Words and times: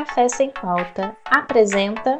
Café 0.00 0.30
Sem 0.30 0.50
Pauta 0.50 1.14
apresenta 1.26 2.16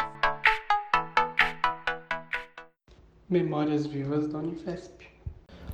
Memórias 3.27 3.87
Vivas 3.87 4.29
da 4.29 4.39
Unifesp. 4.39 5.07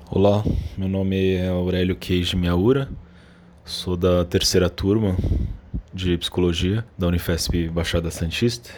Olá, 0.08 0.44
meu 0.78 0.88
nome 0.88 1.34
é 1.34 1.48
Aurélio 1.48 1.96
Queijo 1.96 2.38
Miaura, 2.38 2.88
sou 3.64 3.96
da 3.96 4.24
terceira 4.24 4.70
turma 4.70 5.16
de 5.92 6.16
Psicologia 6.18 6.86
da 6.96 7.08
Unifesp 7.08 7.68
Baixada 7.70 8.08
Santista, 8.08 8.70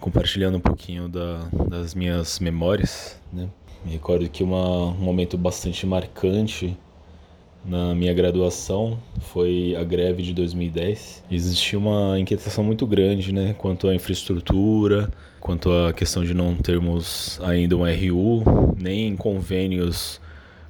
compartilhando 0.00 0.58
um 0.58 0.60
pouquinho 0.60 1.08
da, 1.08 1.48
das 1.68 1.94
minhas 1.94 2.40
memórias. 2.40 3.16
Né? 3.32 3.48
Me 3.84 3.92
recordo 3.92 4.28
que 4.28 4.42
uma, 4.42 4.86
um 4.86 4.98
momento 4.98 5.38
bastante 5.38 5.86
marcante 5.86 6.76
na 7.64 7.94
minha 7.94 8.12
graduação 8.12 8.98
foi 9.20 9.76
a 9.78 9.84
greve 9.84 10.22
de 10.22 10.34
2010. 10.34 11.24
Existia 11.30 11.78
uma 11.78 12.18
inquietação 12.18 12.64
muito 12.64 12.86
grande, 12.86 13.32
né, 13.32 13.54
quanto 13.56 13.88
à 13.88 13.94
infraestrutura, 13.94 15.10
quanto 15.40 15.72
à 15.72 15.92
questão 15.92 16.24
de 16.24 16.34
não 16.34 16.54
termos 16.54 17.40
ainda 17.42 17.76
um 17.76 17.84
RU, 17.84 18.74
nem 18.76 19.16
convênios 19.16 20.20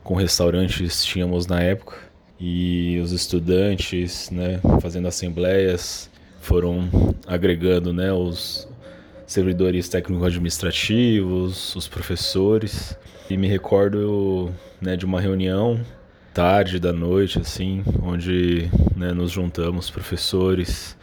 com 0.02 0.14
restaurantes 0.14 1.05
tínhamos 1.05 1.47
na 1.47 1.60
época. 1.60 1.97
E 2.38 2.98
os 3.02 3.12
estudantes, 3.12 4.30
né, 4.30 4.61
fazendo 4.80 5.09
assembleias, 5.09 6.11
foram 6.41 6.88
agregando, 7.27 7.92
né, 7.92 8.12
os 8.12 8.69
servidores 9.27 9.88
técnico-administrativos, 9.88 11.74
os 11.77 11.88
professores. 11.88 12.98
E 13.30 13.36
me 13.36 13.47
recordo, 13.47 14.52
né, 14.80 14.97
de 14.97 15.06
uma 15.06 15.20
reunião 15.20 15.80
tarde 16.32 16.78
da 16.78 16.92
noite, 16.92 17.38
assim, 17.38 17.84
onde 18.02 18.70
né, 18.96 19.12
nos 19.12 19.30
juntamos 19.30 19.91
professores, 19.91 20.96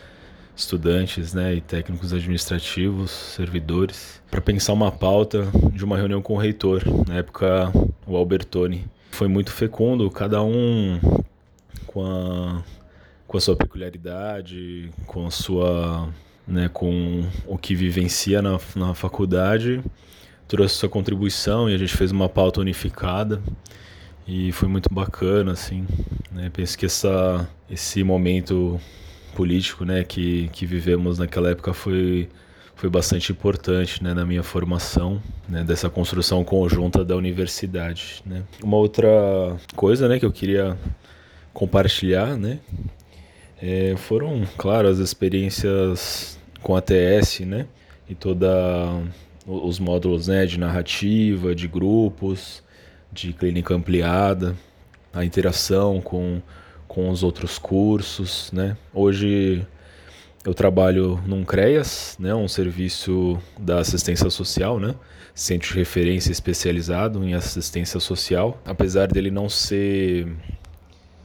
estudantes 0.55 1.33
né, 1.33 1.53
e 1.53 1.61
técnicos 1.61 2.11
administrativos, 2.13 3.11
servidores, 3.11 4.21
para 4.29 4.41
pensar 4.41 4.73
uma 4.73 4.91
pauta 4.91 5.47
de 5.71 5.85
uma 5.85 5.97
reunião 5.97 6.21
com 6.21 6.33
o 6.33 6.37
reitor, 6.37 6.83
na 7.07 7.15
época 7.15 7.71
o 8.07 8.15
Albertoni. 8.15 8.85
Foi 9.11 9.27
muito 9.27 9.51
fecundo, 9.51 10.09
cada 10.09 10.41
um 10.41 10.99
com 11.85 12.03
a, 12.03 12.63
com 13.27 13.37
a 13.37 13.41
sua 13.41 13.55
peculiaridade, 13.55 14.89
com 15.05 15.27
a 15.27 15.31
sua. 15.31 16.09
Né, 16.47 16.67
com 16.67 17.23
o 17.45 17.59
que 17.59 17.75
vivencia 17.75 18.41
na, 18.41 18.59
na 18.75 18.95
faculdade, 18.95 19.83
trouxe 20.47 20.73
sua 20.73 20.89
contribuição 20.89 21.69
e 21.69 21.75
a 21.75 21.77
gente 21.77 21.95
fez 21.95 22.11
uma 22.11 22.27
pauta 22.27 22.59
unificada 22.59 23.39
e 24.29 24.51
foi 24.51 24.69
muito 24.69 24.93
bacana, 24.93 25.53
assim. 25.53 25.87
Né? 26.31 26.51
Penso 26.53 26.77
que 26.77 26.85
essa, 26.85 27.49
esse 27.69 28.03
momento 28.03 28.79
político 29.35 29.83
né, 29.83 30.03
que, 30.03 30.49
que 30.49 30.67
vivemos 30.67 31.17
naquela 31.17 31.49
época 31.49 31.73
foi, 31.73 32.29
foi 32.75 32.91
bastante 32.91 33.31
importante 33.31 34.03
né, 34.03 34.13
na 34.13 34.23
minha 34.23 34.43
formação, 34.43 35.19
né, 35.47 35.63
dessa 35.63 35.89
construção 35.89 36.43
conjunta 36.43 37.03
da 37.03 37.15
universidade. 37.15 38.21
Né. 38.23 38.43
Uma 38.63 38.77
outra 38.77 39.09
coisa 39.75 40.07
né, 40.07 40.19
que 40.19 40.25
eu 40.25 40.31
queria 40.31 40.77
compartilhar 41.51 42.37
né, 42.37 42.59
é, 43.59 43.95
foram, 43.97 44.43
claro, 44.59 44.87
as 44.87 44.99
experiências 44.99 46.37
com 46.61 46.75
a 46.75 46.81
TS 46.81 47.39
né, 47.39 47.65
e 48.07 48.13
toda 48.13 48.47
os 49.47 49.79
módulos 49.79 50.27
né, 50.27 50.45
de 50.45 50.59
narrativa, 50.59 51.55
de 51.55 51.67
grupos, 51.67 52.61
de 53.11 53.33
clínica 53.33 53.73
ampliada, 53.73 54.55
a 55.13 55.25
interação 55.25 55.99
com, 56.01 56.41
com 56.87 57.09
os 57.09 57.23
outros 57.23 57.57
cursos, 57.57 58.51
né? 58.51 58.77
Hoje 58.93 59.65
eu 60.45 60.53
trabalho 60.53 61.21
num 61.25 61.43
CREAS, 61.43 62.15
né, 62.19 62.33
um 62.33 62.47
serviço 62.47 63.37
da 63.59 63.79
assistência 63.79 64.29
social, 64.29 64.79
né, 64.79 64.95
centro 65.35 65.69
de 65.69 65.75
referência 65.75 66.31
especializado 66.31 67.23
em 67.23 67.33
assistência 67.33 67.99
social. 67.99 68.61
Apesar 68.65 69.07
dele 69.07 69.29
não 69.29 69.49
ser 69.49 70.27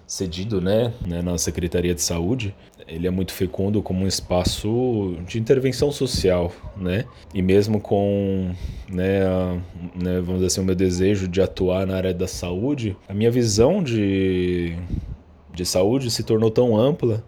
cedido, 0.06 0.61
né, 0.61 0.93
né, 1.06 1.23
na 1.23 1.39
Secretaria 1.39 1.94
de 1.94 2.03
Saúde, 2.03 2.55
ele 2.87 3.06
é 3.06 3.11
muito 3.11 3.33
fecundo 3.33 3.83
como 3.83 4.05
um 4.05 4.06
espaço 4.06 5.17
de 5.27 5.39
intervenção 5.39 5.91
social, 5.91 6.53
né? 6.77 7.05
E 7.33 7.41
mesmo 7.41 7.81
com, 7.81 8.53
né, 8.89 9.27
a, 9.27 9.56
né, 9.95 10.21
vamos 10.21 10.34
dizer 10.34 10.47
assim, 10.47 10.61
o 10.61 10.65
meu 10.65 10.75
desejo 10.75 11.27
de 11.27 11.41
atuar 11.41 11.87
na 11.87 11.97
área 11.97 12.15
da 12.15 12.27
saúde, 12.27 12.97
a 13.09 13.15
minha 13.15 13.31
visão 13.31 13.83
de, 13.83 14.77
de 15.53 15.65
saúde 15.65 16.11
se 16.11 16.23
tornou 16.23 16.50
tão 16.50 16.77
ampla 16.77 17.25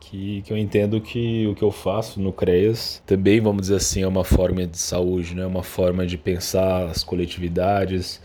que, 0.00 0.42
que 0.42 0.52
eu 0.52 0.56
entendo 0.56 1.00
que 1.00 1.46
o 1.46 1.54
que 1.54 1.62
eu 1.62 1.70
faço 1.70 2.20
no 2.20 2.32
CREAS 2.32 3.02
também, 3.06 3.40
vamos 3.40 3.62
dizer 3.62 3.76
assim, 3.76 4.02
é 4.02 4.06
uma 4.06 4.24
forma 4.24 4.66
de 4.66 4.78
saúde, 4.78 5.34
né? 5.34 5.46
Uma 5.46 5.62
forma 5.62 6.06
de 6.06 6.18
pensar 6.18 6.86
as 6.86 7.02
coletividades, 7.02 8.20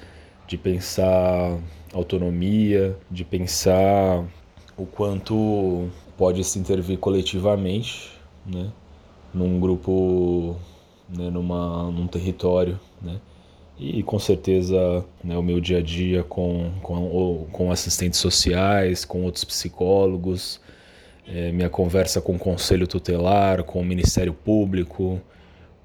de 0.47 0.57
pensar 0.57 1.57
autonomia, 1.93 2.95
de 3.09 3.23
pensar 3.23 4.25
o 4.79 4.85
quanto 4.85 5.89
pode 6.17 6.43
se 6.43 6.57
intervir 6.57 6.97
coletivamente, 6.97 8.11
né, 8.45 8.71
num 9.33 9.59
grupo, 9.59 10.55
né, 11.09 11.29
numa, 11.29 11.91
num 11.91 12.07
território, 12.07 12.79
né, 13.01 13.19
e 13.77 14.03
com 14.03 14.17
certeza 14.19 15.05
né, 15.23 15.37
o 15.37 15.43
meu 15.43 15.59
dia 15.59 15.77
a 15.77 15.81
dia 15.81 16.23
com, 16.23 16.71
com, 16.81 17.47
com 17.51 17.71
assistentes 17.71 18.19
sociais, 18.19 19.05
com 19.05 19.23
outros 19.23 19.43
psicólogos, 19.43 20.59
é, 21.27 21.51
minha 21.51 21.69
conversa 21.69 22.19
com 22.19 22.35
o 22.35 22.39
conselho 22.39 22.87
tutelar, 22.87 23.63
com 23.63 23.79
o 23.79 23.85
Ministério 23.85 24.33
Público, 24.33 25.21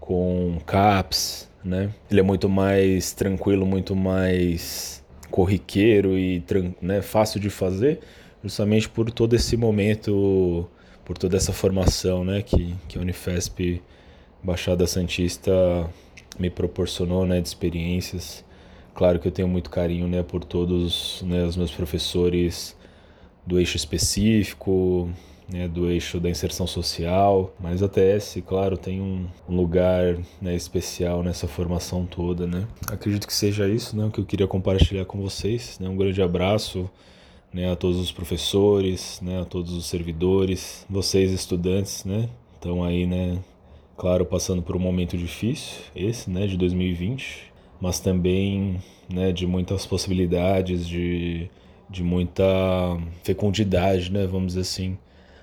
com 0.01 0.59
CAPS, 0.67 1.49
né? 1.65 1.91
Ele 2.11 2.21
é 2.21 2.23
muito 2.23 2.49
mais 2.49 3.13
tranquilo, 3.13 3.67
muito 3.67 3.95
mais 3.95 5.05
corriqueiro 5.31 6.19
e 6.19 6.43
né, 6.81 7.03
fácil 7.03 7.41
de 7.41 7.51
fazer, 7.51 8.01
justamente 8.45 8.91
por 8.91 9.11
todo 9.11 9.35
esse 9.35 9.57
momento, 9.57 10.69
por 11.03 11.17
toda 11.17 11.35
essa 11.35 11.53
formação 11.53 12.23
né, 12.23 12.43
que, 12.43 12.75
que 12.87 12.99
a 12.99 13.01
Unifesp 13.01 13.83
Baixada 14.43 14.87
Santista 14.87 15.51
me 16.39 16.51
proporcionou 16.51 17.25
né, 17.25 17.41
de 17.41 17.49
experiências. 17.49 18.45
Claro 18.95 19.19
que 19.19 19.27
eu 19.27 19.33
tenho 19.33 19.49
muito 19.49 19.71
carinho 19.71 20.07
né, 20.07 20.23
por 20.23 20.45
todos 20.45 21.23
né, 21.23 21.43
os 21.45 21.57
meus 21.57 21.71
professores 21.71 22.77
do 23.47 23.59
eixo 23.59 23.79
específico, 23.79 25.11
né, 25.49 25.67
do 25.67 25.91
eixo 25.91 26.21
da 26.21 26.29
inserção 26.29 26.67
social, 26.67 27.55
mas 27.59 27.83
a 27.83 27.89
TS, 27.89 28.43
claro, 28.47 28.77
tem 28.77 29.01
um, 29.01 29.27
lugar 29.49 30.19
né, 30.41 30.55
especial 30.55 31.23
nessa 31.23 31.49
formação 31.49 32.05
toda, 32.05 32.47
né. 32.47 32.67
Acredito 32.89 33.27
que 33.27 33.35
seja 33.35 33.67
isso, 33.67 33.97
né, 33.97 34.11
que 34.13 34.21
eu 34.21 34.25
queria 34.25 34.47
compartilhar 34.47 35.07
com 35.07 35.21
vocês, 35.21 35.79
né, 35.79 35.89
um 35.89 35.97
grande 35.97 36.23
abraço, 36.23 36.91
né, 37.55 37.71
a 37.71 37.77
todos 37.77 38.01
os 38.01 38.11
professores, 38.11 39.21
né, 39.23 39.41
a 39.41 39.45
todos 39.45 39.73
os 39.73 39.87
servidores, 39.87 40.85
vocês 40.91 41.31
estudantes, 41.31 42.05
né, 42.05 42.29
estão 42.53 42.83
aí, 42.83 43.07
né, 43.07 43.39
claro, 43.97 44.27
passando 44.27 44.61
por 44.61 44.75
um 44.75 44.81
momento 44.81 45.17
difícil, 45.17 45.79
esse, 45.95 46.29
né, 46.29 46.49
de 46.49 46.57
2020, 46.57 47.53
mas 47.81 48.01
também, 48.01 48.83
né, 49.09 49.31
de 49.31 49.47
muitas 49.47 49.87
possibilidades, 49.87 50.87
de, 50.87 51.49
de 51.89 52.03
muita 52.03 52.45
fecundidade, 53.23 54.11
né, 54.11 54.27
vamos 54.27 54.49
dizer 54.49 54.63
assim, 54.63 54.99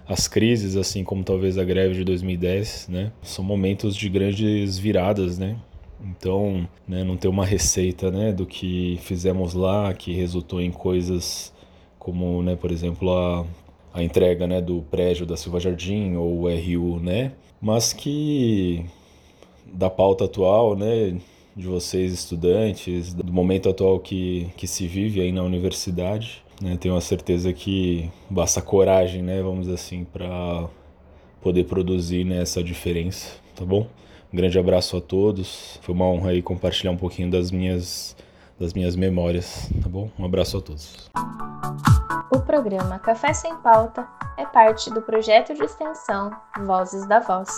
as 0.06 0.28
crises, 0.28 0.76
assim 0.76 1.06
como 1.06 1.24
talvez 1.24 1.58
a 1.58 1.64
greve 1.64 1.94
de 1.94 2.04
2010, 2.04 2.90
né, 2.90 3.14
são 3.22 3.46
momentos 3.46 3.96
de 3.96 4.10
grandes 4.10 4.78
viradas, 4.78 5.38
né? 5.38 5.58
Então, 6.04 6.68
né, 6.86 7.04
não 7.04 7.16
ter 7.16 7.30
uma 7.30 7.46
receita, 7.46 8.12
né, 8.12 8.34
do 8.34 8.46
que 8.46 9.00
fizemos 9.04 9.54
lá 9.54 9.94
que 9.94 10.12
resultou 10.12 10.60
em 10.60 10.72
coisas 10.72 11.54
como, 12.02 12.42
né, 12.42 12.56
por 12.56 12.72
exemplo, 12.72 13.14
a, 13.14 13.46
a 13.94 14.04
entrega, 14.04 14.48
né, 14.48 14.60
do 14.60 14.82
prédio 14.90 15.24
da 15.24 15.38
Silva 15.38 15.60
Jardim 15.60 16.16
ou 16.16 16.42
o 16.42 16.50
RU, 16.50 17.00
né? 17.00 17.34
Mas 17.62 17.94
que 17.94 18.84
da 19.72 19.88
pauta 19.88 20.26
atual, 20.26 20.76
né, 20.76 21.16
de 21.56 21.68
vocês 21.68 22.12
estudantes, 22.12 23.14
do 23.14 23.32
momento 23.32 23.70
atual 23.70 24.00
que, 24.00 24.50
que 24.58 24.66
se 24.66 24.88
vive 24.88 25.22
aí 25.22 25.32
na 25.32 25.44
universidade, 25.44 26.42
né? 26.60 26.76
Tenho 26.76 26.96
a 26.96 27.02
certeza 27.02 27.54
que 27.54 28.10
basta 28.28 28.64
coragem, 28.64 29.22
né? 29.22 29.40
Vamos 29.44 29.62
dizer 29.62 29.76
assim, 29.76 30.04
para 30.04 30.68
poder 31.40 31.66
produzir 31.66 32.24
né, 32.24 32.42
essa 32.42 32.64
diferença, 32.64 33.36
tá 33.56 33.64
bom? 33.64 33.86
Um 34.34 34.38
grande 34.38 34.58
abraço 34.58 34.98
a 34.98 35.02
todos. 35.02 35.80
Foi 35.84 35.94
uma 35.94 36.06
honra 36.06 36.32
aí 36.32 36.42
compartilhar 36.42 36.92
um 36.92 36.98
pouquinho 36.98 37.30
das 37.30 37.52
minhas 37.52 38.16
das 38.62 38.74
minhas 38.74 38.96
memórias, 38.96 39.68
tá 39.82 39.90
bom? 39.90 40.10
Um 40.18 40.26
abraço 40.26 40.58
a 40.58 40.62
todos. 40.62 41.10
O 42.32 42.40
programa 42.40 43.00
Café 43.00 43.34
Sem 43.34 43.56
Pauta 43.58 44.08
é 44.38 44.46
parte 44.46 44.90
do 44.92 45.02
projeto 45.02 45.54
de 45.54 45.64
extensão 45.64 46.32
Vozes 46.64 47.06
da 47.08 47.20
Voz. 47.20 47.50